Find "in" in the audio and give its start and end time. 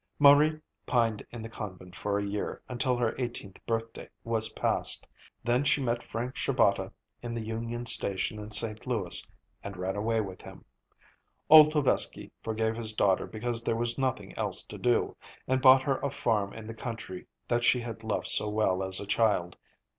1.29-1.43, 7.21-7.35, 8.39-8.49, 16.51-16.65